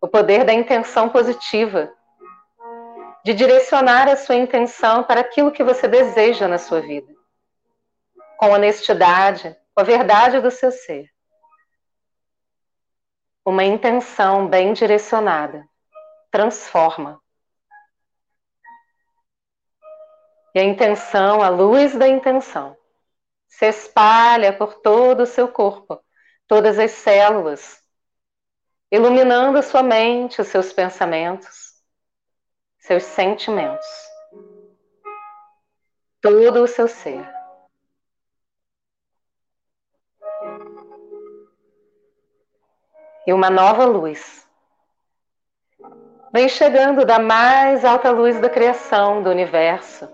O 0.00 0.08
poder 0.08 0.44
da 0.46 0.52
intenção 0.54 1.10
positiva, 1.10 1.92
de 3.22 3.34
direcionar 3.34 4.08
a 4.08 4.16
sua 4.16 4.34
intenção 4.34 5.04
para 5.04 5.20
aquilo 5.20 5.52
que 5.52 5.62
você 5.62 5.86
deseja 5.86 6.48
na 6.48 6.56
sua 6.56 6.80
vida, 6.80 7.12
com 8.38 8.48
honestidade, 8.48 9.54
com 9.74 9.82
a 9.82 9.84
verdade 9.84 10.40
do 10.40 10.50
seu 10.50 10.70
ser 10.70 11.14
uma 13.44 13.64
intenção 13.64 14.48
bem 14.48 14.72
direcionada 14.72 15.68
transforma. 16.30 17.20
E 20.54 20.60
a 20.60 20.64
intenção, 20.64 21.42
a 21.42 21.50
luz 21.50 21.94
da 21.94 22.08
intenção, 22.08 22.74
se 23.46 23.66
espalha 23.66 24.50
por 24.56 24.80
todo 24.80 25.22
o 25.22 25.26
seu 25.26 25.46
corpo, 25.46 26.02
todas 26.46 26.78
as 26.78 26.92
células, 26.92 27.82
iluminando 28.90 29.58
a 29.58 29.62
sua 29.62 29.82
mente, 29.82 30.40
os 30.40 30.48
seus 30.48 30.72
pensamentos, 30.72 31.74
seus 32.78 33.02
sentimentos, 33.02 33.86
todo 36.20 36.62
o 36.62 36.68
seu 36.68 36.86
ser. 36.86 37.36
e 43.26 43.32
uma 43.32 43.50
nova 43.50 43.84
luz. 43.84 44.46
Vem 46.32 46.48
chegando 46.48 47.04
da 47.04 47.18
mais 47.18 47.84
alta 47.84 48.10
luz 48.10 48.40
da 48.40 48.48
criação, 48.48 49.20
do 49.20 49.30
universo. 49.30 50.08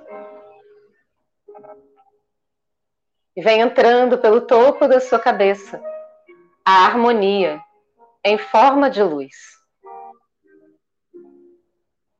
E 3.37 3.43
vem 3.43 3.61
entrando 3.61 4.17
pelo 4.17 4.41
topo 4.41 4.89
da 4.89 4.99
sua 4.99 5.19
cabeça 5.19 5.92
a 6.65 6.85
harmonia 6.85 7.61
em 8.25 8.39
forma 8.39 8.91
de 8.91 9.03
luz. 9.03 9.35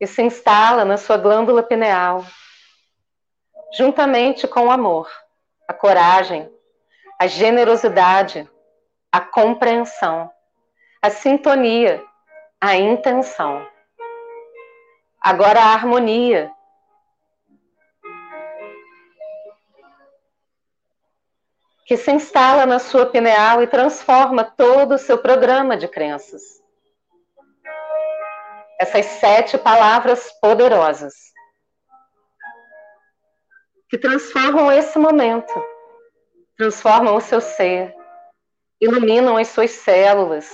E 0.01 0.07
se 0.07 0.23
instala 0.23 0.85
na 0.85 0.97
sua 0.97 1.17
glândula 1.17 1.63
pineal, 1.63 2.25
juntamente 3.77 4.49
com 4.49 4.67
o 4.67 4.71
amor, 4.71 5.09
a 5.69 5.73
coragem, 5.73 6.51
a 7.19 7.27
generosidade, 7.27 8.49
a 9.13 9.21
compreensão 9.21 10.31
a 11.03 11.11
sintonia, 11.11 12.01
a 12.61 12.77
intenção. 12.77 13.67
Agora 15.21 15.61
a 15.61 15.73
harmonia. 15.73 16.53
Que 21.85 21.97
se 21.97 22.11
instala 22.13 22.65
na 22.65 22.79
sua 22.79 23.07
pineal 23.07 23.63
e 23.63 23.67
transforma 23.67 24.45
todo 24.45 24.95
o 24.95 24.99
seu 24.99 25.19
programa 25.19 25.77
de 25.77 25.89
crenças. 25.89 26.43
Essas 28.81 29.07
sete 29.07 29.59
palavras 29.59 30.31
poderosas 30.41 31.15
que 33.89 33.99
transformam 33.99 34.73
esse 34.73 34.99
momento, 34.99 35.53
transformam 36.57 37.15
o 37.17 37.21
seu 37.21 37.41
ser, 37.41 37.95
iluminam 38.81 39.37
as 39.37 39.49
suas 39.49 39.71
células, 39.73 40.51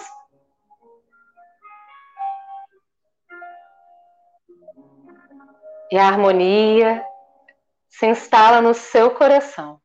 E 5.90 5.96
a 5.96 6.06
harmonia 6.06 7.02
se 7.88 8.06
instala 8.06 8.60
no 8.60 8.74
seu 8.74 9.10
coração. 9.10 9.80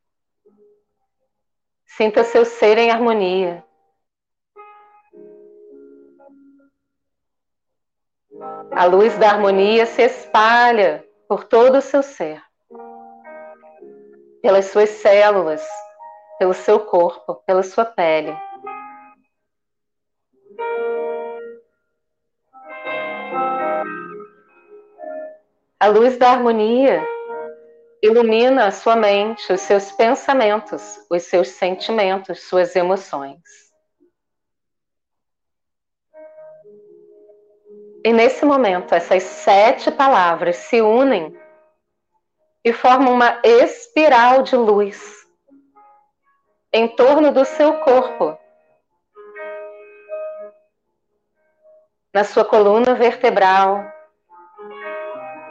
Sinta 1.96 2.24
seu 2.24 2.44
ser 2.44 2.76
em 2.76 2.90
harmonia. 2.90 3.64
A 8.72 8.84
luz 8.84 9.16
da 9.16 9.30
harmonia 9.30 9.86
se 9.86 10.02
espalha 10.02 11.06
por 11.28 11.44
todo 11.44 11.78
o 11.78 11.80
seu 11.80 12.02
ser, 12.02 12.42
pelas 14.42 14.64
suas 14.64 14.90
células, 14.90 15.64
pelo 16.36 16.52
seu 16.52 16.80
corpo, 16.80 17.36
pela 17.46 17.62
sua 17.62 17.84
pele. 17.84 18.36
A 25.78 25.86
luz 25.86 26.16
da 26.16 26.32
harmonia 26.32 27.13
ilumina 28.04 28.66
a 28.66 28.70
sua 28.70 28.94
mente, 28.94 29.50
os 29.50 29.62
seus 29.62 29.90
pensamentos, 29.90 31.00
os 31.08 31.22
seus 31.22 31.48
sentimentos, 31.48 32.42
suas 32.42 32.76
emoções. 32.76 33.40
E 38.04 38.12
nesse 38.12 38.44
momento, 38.44 38.94
essas 38.94 39.22
sete 39.22 39.90
palavras 39.90 40.56
se 40.56 40.82
unem 40.82 41.34
e 42.62 42.74
formam 42.74 43.14
uma 43.14 43.40
espiral 43.42 44.42
de 44.42 44.54
luz 44.54 45.26
em 46.74 46.86
torno 46.86 47.32
do 47.32 47.46
seu 47.46 47.80
corpo, 47.80 48.38
na 52.12 52.22
sua 52.22 52.44
coluna 52.44 52.94
vertebral, 52.94 53.93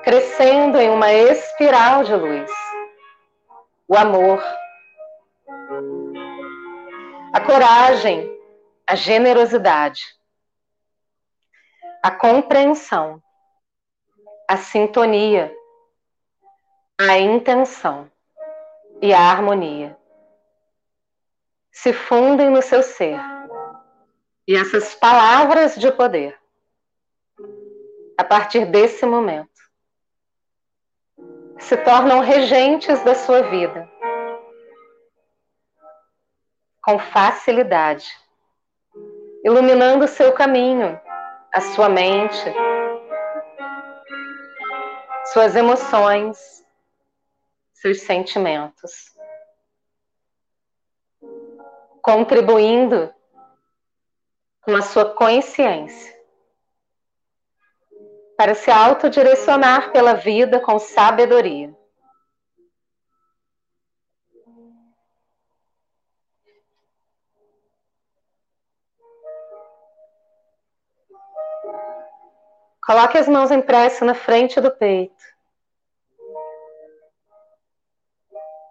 crescendo 0.03 0.77
em 0.77 0.89
uma 0.89 1.11
espiral 1.13 2.03
de 2.03 2.13
luz. 2.13 2.51
O 3.87 3.95
amor, 3.95 4.43
a 7.33 7.39
coragem, 7.39 8.29
a 8.85 8.95
generosidade, 8.95 10.03
a 12.01 12.11
compreensão, 12.11 13.21
a 14.47 14.57
sintonia, 14.57 15.55
a 16.99 17.17
intenção 17.17 18.11
e 19.01 19.13
a 19.13 19.19
harmonia 19.19 19.97
se 21.71 21.91
fundem 21.91 22.49
no 22.49 22.61
seu 22.61 22.83
ser. 22.83 23.19
E 24.47 24.55
essas 24.55 24.93
palavras 24.93 25.75
de 25.75 25.91
poder, 25.91 26.37
a 28.17 28.23
partir 28.23 28.65
desse 28.65 29.05
momento, 29.05 29.52
se 31.63 31.77
tornam 31.77 32.19
regentes 32.19 33.01
da 33.03 33.15
sua 33.15 33.43
vida. 33.43 33.89
Com 36.83 36.99
facilidade, 36.99 38.05
iluminando 39.45 40.03
o 40.03 40.07
seu 40.07 40.33
caminho, 40.33 40.99
a 41.53 41.61
sua 41.61 41.87
mente, 41.87 42.53
suas 45.31 45.55
emoções, 45.55 46.65
seus 47.71 48.01
sentimentos, 48.01 49.13
contribuindo 52.01 53.13
com 54.61 54.75
a 54.75 54.81
sua 54.81 55.13
consciência 55.15 56.12
para 58.37 58.55
se 58.55 58.71
autodirecionar 58.71 59.91
pela 59.91 60.13
vida 60.13 60.59
com 60.59 60.79
sabedoria. 60.79 61.73
Coloque 72.85 73.17
as 73.17 73.29
mãos 73.29 73.49
em 73.49 73.61
prece 73.61 74.03
na 74.03 74.13
frente 74.13 74.59
do 74.59 74.69
peito. 74.69 75.23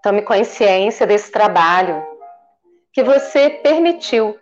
Tome 0.02 0.22
consciência 0.22 1.06
desse 1.06 1.30
trabalho 1.30 2.04
que 2.92 3.02
você 3.02 3.48
permitiu 3.48 4.38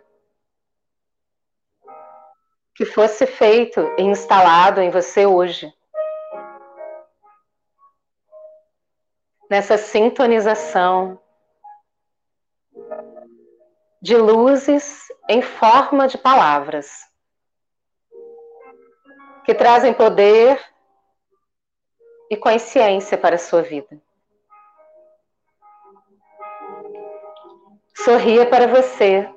que 2.81 2.85
fosse 2.85 3.27
feito 3.27 3.79
e 3.95 4.01
instalado 4.01 4.81
em 4.81 4.89
você 4.89 5.23
hoje. 5.23 5.71
Nessa 9.47 9.77
sintonização 9.77 11.21
de 14.01 14.17
luzes 14.17 15.09
em 15.29 15.43
forma 15.43 16.07
de 16.07 16.17
palavras 16.17 17.07
que 19.45 19.53
trazem 19.53 19.93
poder 19.93 20.59
e 22.31 22.35
consciência 22.35 23.15
para 23.15 23.35
a 23.35 23.37
sua 23.37 23.61
vida. 23.61 24.01
Sorria 27.93 28.49
para 28.49 28.65
você. 28.65 29.31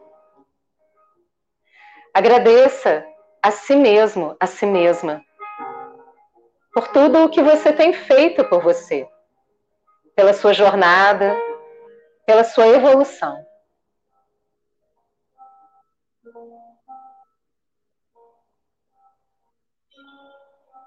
Agradeça 2.14 3.06
a 3.44 3.50
si 3.50 3.76
mesmo, 3.76 4.34
a 4.40 4.46
si 4.46 4.64
mesma, 4.64 5.22
por 6.72 6.88
tudo 6.88 7.24
o 7.24 7.28
que 7.28 7.42
você 7.42 7.74
tem 7.74 7.92
feito 7.92 8.42
por 8.48 8.62
você, 8.62 9.06
pela 10.16 10.32
sua 10.32 10.54
jornada, 10.54 11.36
pela 12.24 12.42
sua 12.42 12.66
evolução. 12.68 13.36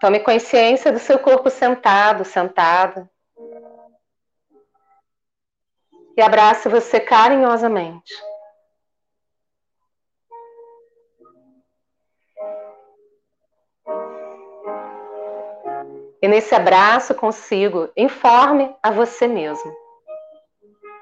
Tome 0.01 0.19
consciência 0.21 0.91
do 0.91 0.97
seu 0.97 1.19
corpo 1.19 1.51
sentado, 1.51 2.25
sentado. 2.25 3.07
E 6.17 6.21
abrace 6.23 6.67
você 6.67 6.99
carinhosamente. 6.99 8.15
E 16.21 16.27
nesse 16.27 16.55
abraço 16.55 17.13
consigo, 17.13 17.91
informe 17.95 18.75
a 18.81 18.89
você 18.89 19.27
mesmo. 19.27 19.71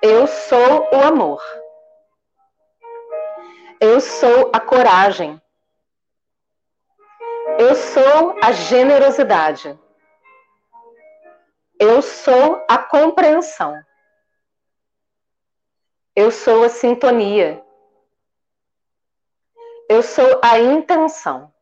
Eu 0.02 0.28
sou 0.28 0.90
o 0.94 1.02
amor. 1.04 1.42
Eu 3.80 4.02
sou 4.02 4.52
a 4.54 4.60
coragem. 4.60 5.42
Eu 7.58 7.76
sou 7.76 8.36
a 8.44 8.52
generosidade. 8.52 9.80
Eu 11.80 12.02
sou 12.02 12.64
a 12.70 12.78
compreensão. 12.78 13.74
Eu 16.14 16.30
sou 16.30 16.64
a 16.64 16.70
sintonia. 16.70 17.64
Eu 19.88 20.02
sou 20.02 20.40
a 20.44 20.60
intenção. 20.60 21.54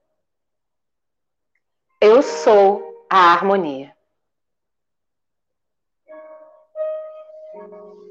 Eu 2.02 2.22
sou 2.22 2.93
a 3.10 3.32
harmonia. 3.32 3.96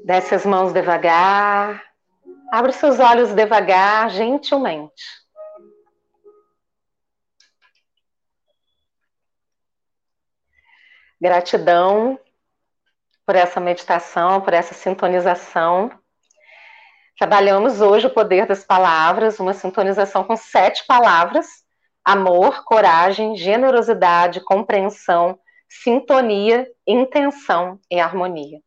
Desce 0.05 0.35
as 0.35 0.45
mãos 0.45 0.73
devagar. 0.73 1.83
Abre 2.51 2.73
seus 2.73 2.99
olhos 2.99 3.33
devagar, 3.33 4.09
gentilmente. 4.09 5.03
Gratidão 11.19 12.19
por 13.25 13.35
essa 13.35 13.59
meditação, 13.59 14.41
por 14.41 14.53
essa 14.53 14.73
sintonização. 14.73 15.89
Trabalhamos 17.17 17.79
hoje 17.79 18.07
o 18.07 18.13
poder 18.13 18.45
das 18.45 18.65
palavras, 18.65 19.39
uma 19.39 19.53
sintonização 19.53 20.23
com 20.25 20.35
sete 20.35 20.85
palavras: 20.85 21.62
amor, 22.03 22.63
coragem, 22.63 23.35
generosidade, 23.35 24.41
compreensão, 24.41 25.39
sintonia, 25.67 26.67
intenção 26.85 27.79
e 27.89 27.99
harmonia. 27.99 28.59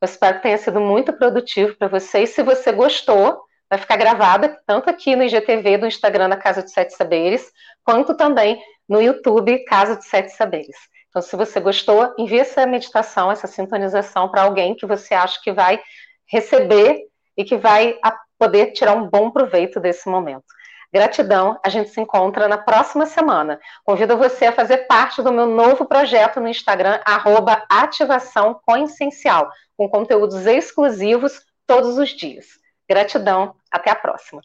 Eu 0.00 0.06
espero 0.06 0.36
que 0.36 0.42
tenha 0.42 0.58
sido 0.58 0.80
muito 0.80 1.12
produtivo 1.12 1.74
para 1.76 1.88
vocês. 1.88 2.30
Se 2.30 2.42
você 2.42 2.70
gostou, 2.72 3.40
vai 3.68 3.78
ficar 3.78 3.96
gravada 3.96 4.60
tanto 4.66 4.88
aqui 4.88 5.16
no 5.16 5.24
IGTV 5.24 5.78
do 5.78 5.86
Instagram 5.86 6.28
da 6.28 6.36
Casa 6.36 6.62
de 6.62 6.70
Sete 6.70 6.94
Saberes, 6.94 7.50
quanto 7.84 8.16
também 8.16 8.62
no 8.88 9.00
YouTube 9.02 9.64
Casa 9.64 9.96
de 9.96 10.04
Sete 10.04 10.30
Saberes. 10.30 10.76
Então, 11.08 11.22
se 11.22 11.34
você 11.36 11.58
gostou, 11.58 12.14
envie 12.18 12.38
essa 12.38 12.66
meditação, 12.66 13.30
essa 13.32 13.46
sintonização 13.46 14.28
para 14.28 14.42
alguém 14.42 14.74
que 14.74 14.86
você 14.86 15.14
acha 15.14 15.40
que 15.42 15.52
vai 15.52 15.80
receber 16.26 17.06
e 17.36 17.44
que 17.44 17.56
vai 17.56 17.98
poder 18.38 18.72
tirar 18.72 18.94
um 18.94 19.08
bom 19.08 19.30
proveito 19.30 19.80
desse 19.80 20.08
momento. 20.08 20.44
Gratidão, 20.92 21.60
a 21.62 21.68
gente 21.68 21.90
se 21.90 22.00
encontra 22.00 22.48
na 22.48 22.56
próxima 22.56 23.04
semana. 23.04 23.60
Convido 23.84 24.16
você 24.16 24.46
a 24.46 24.52
fazer 24.52 24.86
parte 24.86 25.22
do 25.22 25.30
meu 25.30 25.46
novo 25.46 25.84
projeto 25.84 26.40
no 26.40 26.48
Instagram, 26.48 27.00
arroba 27.04 27.62
ativação 27.68 28.58
com 29.76 29.88
conteúdos 29.88 30.46
exclusivos 30.46 31.40
todos 31.66 31.98
os 31.98 32.08
dias. 32.08 32.46
Gratidão, 32.88 33.54
até 33.70 33.90
a 33.90 33.94
próxima. 33.94 34.40